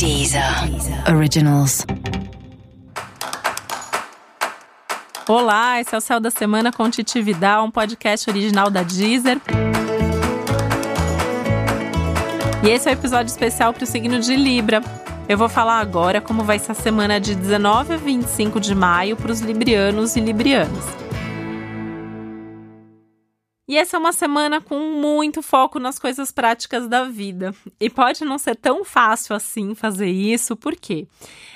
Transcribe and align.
Deezer 0.00 0.42
Originals. 1.14 1.84
Olá, 5.28 5.78
esse 5.78 5.94
é 5.94 5.98
o 5.98 6.00
Céu 6.00 6.18
da 6.18 6.30
Semana 6.30 6.72
com 6.72 6.88
Titi 6.88 7.20
Vidal, 7.20 7.66
um 7.66 7.70
podcast 7.70 8.30
original 8.30 8.70
da 8.70 8.82
Deezer. 8.82 9.38
E 12.64 12.70
esse 12.70 12.88
é 12.88 12.92
o 12.92 12.94
um 12.94 12.98
episódio 12.98 13.30
especial 13.30 13.74
para 13.74 13.84
o 13.84 13.86
signo 13.86 14.18
de 14.20 14.34
Libra. 14.36 14.80
Eu 15.28 15.36
vou 15.36 15.50
falar 15.50 15.80
agora 15.80 16.18
como 16.18 16.44
vai 16.44 16.58
ser 16.58 16.72
a 16.72 16.74
semana 16.74 17.20
de 17.20 17.34
19 17.34 17.92
a 17.92 17.96
25 17.98 18.58
de 18.58 18.74
maio 18.74 19.18
para 19.18 19.30
os 19.30 19.40
librianos 19.40 20.16
e 20.16 20.20
librianas. 20.20 21.09
E 23.70 23.78
essa 23.78 23.96
é 23.96 24.00
uma 24.00 24.12
semana 24.12 24.60
com 24.60 24.80
muito 25.00 25.40
foco 25.42 25.78
nas 25.78 25.96
coisas 25.96 26.32
práticas 26.32 26.88
da 26.88 27.04
vida. 27.04 27.54
E 27.78 27.88
pode 27.88 28.24
não 28.24 28.36
ser 28.36 28.56
tão 28.56 28.84
fácil 28.84 29.32
assim 29.32 29.76
fazer 29.76 30.08
isso, 30.08 30.56
porque 30.56 31.06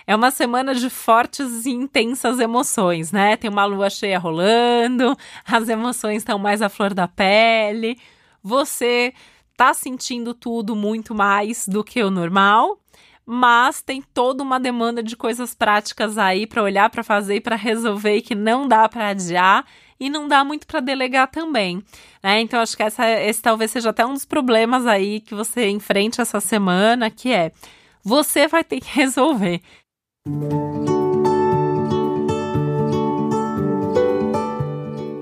é 0.07 0.15
uma 0.15 0.31
semana 0.31 0.77
de 0.77 0.89
fortes 0.89 1.67
e 1.67 1.71
intensas 1.71 2.39
emoções, 2.39 3.11
né? 3.11 3.37
Tem 3.37 3.51
uma 3.51 3.65
lua 3.65 3.91
cheia 3.91 4.17
rolando, 4.17 5.17
as 5.45 5.69
emoções 5.69 6.19
estão 6.19 6.39
mais 6.39 6.63
à 6.63 6.69
flor 6.69 6.95
da 6.95 7.09
pele, 7.09 7.99
você 8.41 9.13
tá 9.57 9.75
sentindo 9.75 10.33
tudo 10.35 10.77
muito 10.77 11.17
mais 11.17 11.67
do 11.67 11.83
que 11.83 12.01
o 12.01 12.13
normal, 12.13 12.79
mas 13.27 13.83
tem 13.83 14.01
toda 14.01 14.41
uma 14.41 14.61
demanda 14.61 15.03
de 15.03 15.17
coisas 15.17 15.53
práticas 15.53 16.17
aí 16.17 16.47
para 16.47 16.63
olhar, 16.63 16.89
para 16.91 17.03
fazer 17.03 17.35
e 17.35 17.41
para 17.41 17.57
resolver 17.57 18.19
e 18.19 18.23
que 18.23 18.37
não 18.37 18.69
dá 18.69 18.89
para 18.89 19.09
adiar 19.09 19.67
e 20.05 20.11
não 20.11 20.29
dá 20.29 20.45
muito 20.45 20.67
para 20.67 20.81
delegar 20.81 21.29
também. 21.29 21.83
Né? 22.23 22.41
Então, 22.41 22.61
acho 22.61 22.77
que 22.77 22.83
essa, 22.83 23.09
esse 23.09 23.41
talvez 23.41 23.71
seja 23.71 23.91
até 23.91 24.05
um 24.05 24.13
dos 24.13 24.27
problemas 24.27 24.87
aí 24.87 25.21
que 25.21 25.35
você 25.35 25.69
enfrente 25.69 26.21
essa 26.21 26.41
semana, 26.41 27.11
que 27.11 27.33
é 27.33 27.53
você 28.05 28.47
vai 28.47 28.63
ter 28.63 28.81
que 28.81 28.91
resolver. 28.95 29.63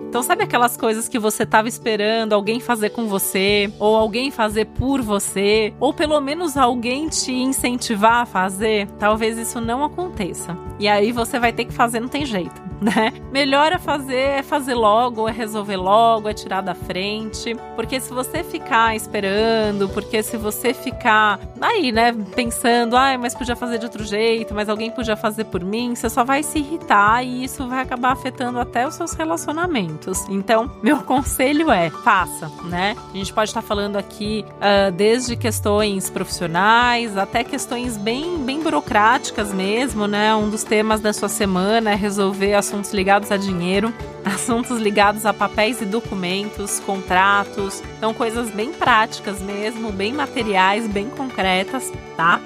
Então, 0.08 0.22
sabe 0.22 0.42
aquelas 0.42 0.76
coisas 0.76 1.08
que 1.08 1.18
você 1.18 1.44
estava 1.44 1.68
esperando 1.68 2.32
alguém 2.32 2.60
fazer 2.60 2.90
com 2.90 3.06
você, 3.06 3.72
ou 3.78 3.96
alguém 3.96 4.30
fazer 4.30 4.66
por 4.66 5.00
você, 5.00 5.72
ou 5.80 5.94
pelo 5.94 6.20
menos 6.20 6.56
alguém 6.56 7.08
te 7.08 7.32
incentivar 7.32 8.22
a 8.22 8.26
fazer? 8.26 8.88
Talvez 8.98 9.38
isso 9.38 9.60
não 9.60 9.82
aconteça. 9.84 10.56
E 10.78 10.86
aí 10.86 11.12
você 11.12 11.38
vai 11.38 11.52
ter 11.52 11.64
que 11.64 11.72
fazer, 11.72 12.00
não 12.00 12.08
tem 12.08 12.26
jeito 12.26 12.71
né? 12.94 13.12
Melhor 13.30 13.72
é 13.72 13.78
fazer, 13.78 14.14
é 14.14 14.42
fazer 14.42 14.74
logo, 14.74 15.28
é 15.28 15.32
resolver 15.32 15.76
logo, 15.76 16.28
é 16.28 16.34
tirar 16.34 16.60
da 16.60 16.74
frente. 16.74 17.54
Porque 17.76 18.00
se 18.00 18.12
você 18.12 18.42
ficar 18.42 18.96
esperando, 18.96 19.88
porque 19.88 20.22
se 20.22 20.36
você 20.36 20.74
ficar 20.74 21.38
aí, 21.60 21.92
né, 21.92 22.12
pensando, 22.34 22.96
ah, 22.96 23.16
mas 23.16 23.34
podia 23.34 23.54
fazer 23.54 23.78
de 23.78 23.84
outro 23.84 24.04
jeito, 24.04 24.52
mas 24.52 24.68
alguém 24.68 24.90
podia 24.90 25.16
fazer 25.16 25.44
por 25.44 25.64
mim, 25.64 25.94
você 25.94 26.10
só 26.10 26.24
vai 26.24 26.42
se 26.42 26.58
irritar 26.58 27.24
e 27.24 27.44
isso 27.44 27.66
vai 27.68 27.82
acabar 27.82 28.12
afetando 28.12 28.58
até 28.58 28.86
os 28.86 28.94
seus 28.94 29.12
relacionamentos. 29.12 30.26
Então, 30.28 30.70
meu 30.82 30.98
conselho 30.98 31.70
é, 31.70 31.88
faça, 31.90 32.50
né? 32.64 32.96
A 33.14 33.16
gente 33.16 33.32
pode 33.32 33.50
estar 33.50 33.62
falando 33.62 33.96
aqui 33.96 34.44
uh, 34.56 34.90
desde 34.90 35.36
questões 35.36 36.10
profissionais 36.10 37.16
até 37.16 37.44
questões 37.44 37.96
bem, 37.96 38.38
bem 38.38 38.60
burocráticas 38.60 39.52
mesmo, 39.52 40.06
né? 40.06 40.34
Um 40.34 40.50
dos 40.50 40.64
temas 40.64 41.00
da 41.00 41.12
sua 41.12 41.28
semana 41.28 41.92
é 41.92 41.94
resolver 41.94 42.54
as 42.54 42.71
assuntos 42.72 42.94
ligados 42.94 43.30
a 43.30 43.36
dinheiro, 43.36 43.92
assuntos 44.24 44.80
ligados 44.80 45.26
a 45.26 45.34
papéis 45.34 45.82
e 45.82 45.84
documentos, 45.84 46.80
contratos, 46.80 47.82
então 47.98 48.14
coisas 48.14 48.50
bem 48.50 48.72
práticas 48.72 49.42
mesmo, 49.42 49.92
bem 49.92 50.14
materiais, 50.14 50.88
bem 50.88 51.10
concretas, 51.10 51.92
tá? 52.16 52.40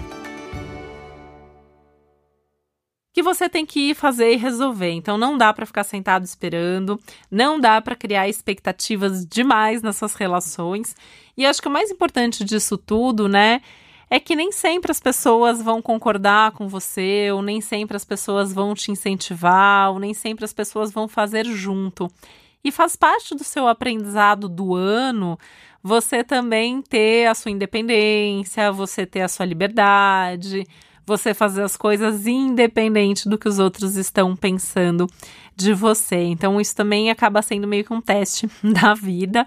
que 3.13 3.23
você 3.23 3.49
tem 3.49 3.65
que 3.65 3.91
ir 3.91 3.95
fazer 3.95 4.35
e 4.35 4.37
resolver. 4.37 4.91
Então 4.91 5.17
não 5.17 5.39
dá 5.39 5.51
para 5.51 5.65
ficar 5.65 5.85
sentado 5.85 6.25
esperando, 6.25 7.01
não 7.31 7.59
dá 7.59 7.81
para 7.81 7.97
criar 7.97 8.29
expectativas 8.29 9.25
demais 9.25 9.81
nas 9.81 9.97
suas 9.97 10.15
relações. 10.15 10.95
E 11.35 11.47
acho 11.47 11.63
que 11.63 11.69
o 11.69 11.71
mais 11.71 11.91
importante 11.91 12.45
disso 12.45 12.77
tudo, 12.77 13.27
né, 13.27 13.63
é 14.09 14.21
que 14.21 14.37
nem 14.37 14.53
sempre 14.53 14.91
as 14.91 15.01
pessoas 15.01 15.61
vão 15.61 15.83
concordar 15.83 16.53
com 16.53 16.69
você, 16.69 17.31
ou 17.33 17.43
nem 17.43 17.61
sempre 17.61 17.97
as 17.97 18.05
pessoas 18.05 18.53
vão 18.53 18.75
te 18.75 18.91
incentivar, 18.91 19.91
ou 19.91 19.99
nem 19.99 20.15
sempre 20.15 20.45
as 20.45 20.53
pessoas 20.53 20.93
vão 20.93 21.09
fazer 21.09 21.45
junto. 21.45 22.09
E 22.63 22.71
faz 22.71 22.97
parte 22.97 23.35
do 23.35 23.45
seu 23.45 23.69
aprendizado 23.69 24.49
do 24.49 24.75
ano 24.75 25.39
você 25.87 26.25
também 26.25 26.83
ter 26.83 27.27
a 27.27 27.35
sua 27.35 27.53
independência, 27.53 28.73
você 28.73 29.07
ter 29.07 29.21
a 29.21 29.29
sua 29.29 29.47
liberdade, 29.47 30.67
você 31.07 31.33
fazer 31.33 31.63
as 31.63 31.77
coisas 31.77 32.27
independente 32.27 33.29
do 33.29 33.39
que 33.39 33.49
os 33.49 33.61
outros 33.61 33.95
estão 33.95 34.35
pensando 34.35 35.07
de 35.55 35.73
você. 35.73 36.17
Então, 36.17 36.61
isso 36.61 36.75
também 36.75 37.09
acaba 37.09 37.41
sendo 37.41 37.69
meio 37.69 37.85
que 37.85 37.93
um 37.93 38.01
teste 38.01 38.51
da 38.65 38.95
vida. 38.95 39.47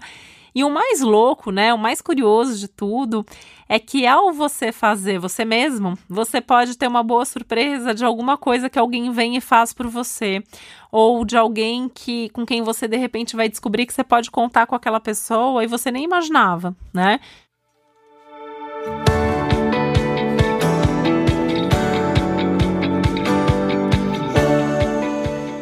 E 0.54 0.64
o 0.64 0.70
mais 0.70 1.00
louco, 1.00 1.50
né, 1.50 1.72
o 1.72 1.78
mais 1.78 2.00
curioso 2.00 2.58
de 2.58 2.68
tudo, 2.68 3.24
é 3.68 3.78
que 3.78 4.06
ao 4.06 4.32
você 4.32 4.72
fazer 4.72 5.18
você 5.18 5.44
mesmo, 5.44 5.96
você 6.08 6.40
pode 6.40 6.76
ter 6.76 6.88
uma 6.88 7.02
boa 7.02 7.24
surpresa 7.24 7.94
de 7.94 8.04
alguma 8.04 8.36
coisa 8.36 8.68
que 8.68 8.78
alguém 8.78 9.10
vem 9.12 9.36
e 9.36 9.40
faz 9.40 9.72
por 9.72 9.86
você, 9.86 10.42
ou 10.90 11.24
de 11.24 11.36
alguém 11.36 11.88
que 11.88 12.28
com 12.30 12.44
quem 12.44 12.62
você 12.62 12.88
de 12.88 12.96
repente 12.96 13.36
vai 13.36 13.48
descobrir 13.48 13.86
que 13.86 13.94
você 13.94 14.02
pode 14.02 14.30
contar 14.30 14.66
com 14.66 14.74
aquela 14.74 15.00
pessoa 15.00 15.62
e 15.62 15.66
você 15.66 15.90
nem 15.90 16.04
imaginava, 16.04 16.74
né? 16.92 17.20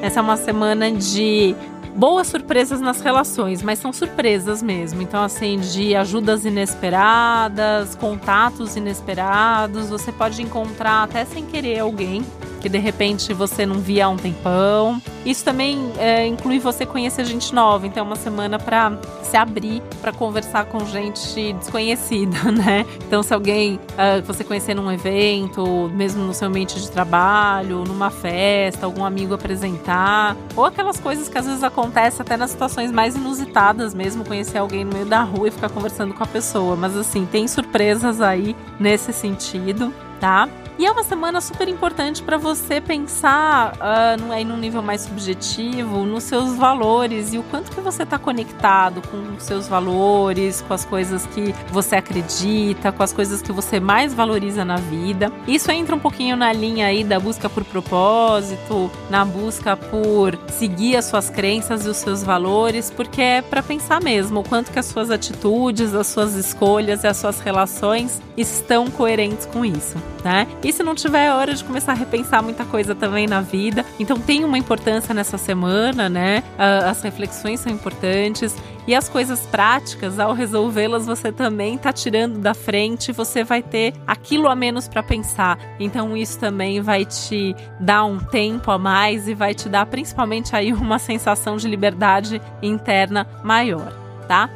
Essa 0.01 0.21
é 0.21 0.23
uma 0.23 0.39
semana 0.39 0.91
de 0.91 1.55
boas 1.99 2.29
surpresas 2.29 2.81
nas 2.81 3.01
relações, 3.01 3.61
mas 3.61 3.81
são 3.81 3.93
surpresas 3.93 4.63
mesmo. 4.63 5.03
Então, 5.03 5.21
assim, 5.21 5.59
de 5.59 5.97
ajudas 5.97 6.45
inesperadas, 6.45 7.97
contatos 7.97 8.77
inesperados, 8.77 9.91
você 9.91 10.13
pode 10.13 10.41
encontrar 10.41 11.03
até 11.03 11.25
sem 11.25 11.45
querer 11.45 11.81
alguém 11.81 12.25
que 12.61 12.69
de 12.69 12.79
repente 12.79 13.33
você 13.33 13.65
não 13.65 13.77
via 13.77 14.07
há 14.07 14.09
um 14.09 14.17
tempão. 14.17 15.01
Isso 15.25 15.45
também 15.45 15.93
é, 15.99 16.27
inclui 16.27 16.59
você 16.59 16.87
conhecer 16.87 17.25
gente 17.25 17.55
nova, 17.55 17.87
então 17.87 18.03
é 18.03 18.07
uma 18.07 18.17
semana 18.17 18.59
para 18.59 18.99
se 19.23 19.37
abrir 19.37 19.83
para 20.01 20.13
conversar 20.13 20.65
com 20.67 20.85
gente 20.87 21.53
desconhecida, 21.55 22.45
né? 22.51 22.87
Então, 23.07 23.23
se 23.23 23.35
alguém 23.35 23.75
uh, 23.75 24.23
você 24.25 24.43
conhecer 24.43 24.75
num 24.75 24.91
evento, 24.91 25.91
mesmo 25.95 26.25
no 26.25 26.33
seu 26.33 26.49
ambiente 26.49 26.81
de 26.81 26.91
trabalho, 26.91 27.85
numa 27.85 28.11
festa, 28.11 28.87
algum 28.87 29.05
amigo 29.05 29.35
apresentar, 29.35 30.37
ou 30.57 30.65
aquelas 30.65 30.99
coisas 30.99 31.29
que 31.29 31.37
às 31.37 31.47
vezes 31.47 31.63
acontecem 31.63 32.23
até 32.23 32.37
nas 32.37 32.51
situações 32.51 32.91
mais 32.91 33.15
inusitadas 33.17 33.95
mesmo, 33.95 34.25
conhecer 34.25 34.59
alguém 34.59 34.85
no 34.85 34.93
meio 34.93 35.07
da 35.07 35.23
rua 35.23 35.49
e 35.49 35.51
ficar 35.51 35.69
conversando 35.69 36.15
com 36.15 36.23
a 36.23 36.27
pessoa. 36.27 36.77
Mas 36.77 36.97
assim, 36.97 37.27
tem 37.27 37.47
surpresas 37.47 38.21
aí 38.21 38.57
nesse 38.81 39.13
sentido, 39.13 39.93
tá? 40.19 40.49
E 40.79 40.87
é 40.87 40.93
uma 40.93 41.03
semana 41.03 41.41
super 41.41 41.69
importante 41.69 42.23
para 42.23 42.39
você 42.39 42.81
pensar 42.81 43.73
uh, 43.75 44.33
aí 44.33 44.45
nível 44.45 44.81
mais 44.81 45.01
subjetivo 45.01 46.05
nos 46.05 46.23
seus 46.23 46.55
valores 46.55 47.33
e 47.33 47.39
o 47.39 47.43
quanto 47.43 47.73
que 47.73 47.81
você 47.81 48.05
está 48.05 48.17
conectado 48.17 49.03
com 49.09 49.35
os 49.37 49.43
seus 49.43 49.67
valores, 49.67 50.61
com 50.63 50.75
as 50.75 50.85
coisas 50.85 51.27
que 51.27 51.53
você 51.73 51.97
acredita, 51.97 52.93
com 52.93 53.03
as 53.03 53.13
coisas 53.13 53.43
que 53.43 53.51
você 53.51 53.81
mais 53.81 54.15
valoriza 54.15 54.65
na 54.65 54.77
vida. 54.77 55.33
Isso 55.49 55.71
entra 55.73 55.97
um 55.97 55.99
pouquinho 55.99 56.37
na 56.37 56.53
linha 56.53 56.87
aí 56.87 57.03
da 57.03 57.19
busca 57.19 57.49
por 57.49 57.65
propósito, 57.65 58.91
na 59.11 59.25
busca 59.25 59.77
por 59.77 60.39
seguir 60.49 60.97
as 60.97 61.07
suas 61.07 61.29
crenças 61.31 61.87
e 61.87 61.89
os 61.89 61.97
seus 61.97 62.23
valores, 62.23 62.91
porque 62.91 63.21
é 63.21 63.43
para 63.43 63.63
pensar 63.63 64.01
mesmo 64.01 64.41
o 64.41 64.45
quanto 64.45 64.71
que 64.71 64.79
as 64.79 64.87
suas 64.87 65.11
atitudes, 65.11 65.95
as 65.95 66.07
suas 66.07 66.35
escolhas 66.35 67.03
e 67.03 67.07
as 67.07 67.17
suas 67.17 67.41
relações 67.41 68.21
estão 68.37 68.89
coerentes 68.89 69.47
com 69.47 69.65
isso, 69.65 69.97
né? 70.25 70.47
E 70.63 70.73
se 70.73 70.83
não 70.83 70.95
tiver, 70.95 71.27
é 71.27 71.33
hora 71.33 71.55
de 71.55 71.65
começar 71.65 71.93
a 71.93 71.95
repensar 71.95 72.43
muita 72.43 72.65
coisa 72.65 72.95
também 72.95 73.27
na 73.27 73.41
vida. 73.41 73.85
Então 73.99 74.19
tem 74.19 74.45
uma 74.45 74.59
importância 74.59 75.15
nessa 75.15 75.39
semana, 75.39 76.09
né? 76.09 76.43
As 76.59 77.03
reflexões 77.03 77.61
são 77.61 77.73
importantes. 77.73 78.57
E 78.87 78.95
as 78.95 79.07
coisas 79.07 79.41
práticas, 79.41 80.19
ao 80.19 80.33
resolvê-las, 80.33 81.05
você 81.05 81.31
também 81.31 81.77
tá 81.77 81.93
tirando 81.93 82.39
da 82.39 82.55
frente, 82.55 83.13
você 83.13 83.45
vai 83.45 83.63
ter 83.63 83.93
aquilo 84.07 84.49
a 84.49 84.57
menos 84.57 84.89
para 84.89 85.03
pensar. 85.03 85.59
Então 85.79 86.17
isso 86.17 86.39
também 86.39 86.81
vai 86.81 87.05
te 87.05 87.55
dar 87.79 88.05
um 88.07 88.19
tempo 88.19 88.71
a 88.71 88.79
mais 88.79 89.29
e 89.29 89.35
vai 89.35 89.55
te 89.55 89.69
dar 89.69 89.85
principalmente 89.85 90.57
aí 90.57 90.73
uma 90.75 90.99
sensação 90.99 91.59
de 91.59 91.69
liberdade 91.69 92.41
interna 92.63 93.27
maior, 93.45 93.93
tá? 94.27 94.49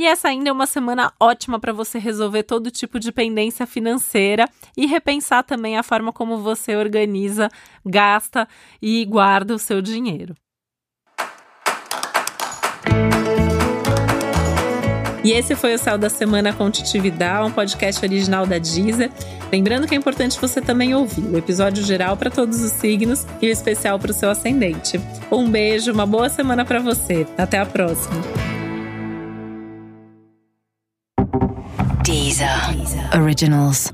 E 0.00 0.06
essa 0.06 0.28
ainda 0.28 0.48
é 0.48 0.52
uma 0.52 0.64
semana 0.64 1.12
ótima 1.20 1.60
para 1.60 1.74
você 1.74 1.98
resolver 1.98 2.44
todo 2.44 2.70
tipo 2.70 2.98
de 2.98 3.12
pendência 3.12 3.66
financeira 3.66 4.48
e 4.74 4.86
repensar 4.86 5.44
também 5.44 5.76
a 5.76 5.82
forma 5.82 6.10
como 6.10 6.38
você 6.38 6.74
organiza, 6.74 7.50
gasta 7.84 8.48
e 8.80 9.04
guarda 9.04 9.54
o 9.54 9.58
seu 9.58 9.82
dinheiro. 9.82 10.34
E 15.22 15.32
esse 15.32 15.54
foi 15.54 15.74
o 15.74 15.78
Céu 15.78 15.98
da 15.98 16.08
Semana 16.08 16.50
com 16.50 16.70
Titividade, 16.70 17.46
um 17.46 17.52
podcast 17.52 18.02
original 18.02 18.46
da 18.46 18.56
Deezer. 18.56 19.12
Lembrando 19.52 19.86
que 19.86 19.94
é 19.94 19.98
importante 19.98 20.40
você 20.40 20.62
também 20.62 20.94
ouvir 20.94 21.28
o 21.28 21.36
episódio 21.36 21.84
geral 21.84 22.16
para 22.16 22.30
todos 22.30 22.62
os 22.62 22.72
signos 22.72 23.26
e 23.42 23.48
o 23.48 23.52
especial 23.52 23.98
para 23.98 24.12
o 24.12 24.14
seu 24.14 24.30
ascendente. 24.30 24.98
Um 25.30 25.50
beijo, 25.50 25.92
uma 25.92 26.06
boa 26.06 26.30
semana 26.30 26.64
para 26.64 26.78
você. 26.78 27.26
Até 27.36 27.58
a 27.58 27.66
próxima. 27.66 28.49
Originals. 33.12 33.92